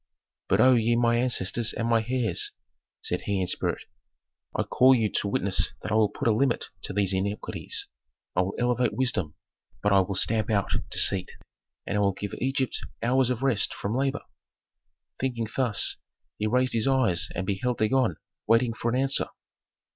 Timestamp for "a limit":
6.27-6.69